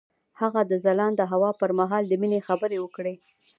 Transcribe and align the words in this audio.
هغه 0.41 0.61
د 0.71 0.73
ځلانده 0.85 1.25
هوا 1.33 1.51
پر 1.59 1.71
مهال 1.79 2.03
د 2.07 2.13
مینې 2.21 2.39
خبرې 2.47 2.77
وکړې. 2.79 3.15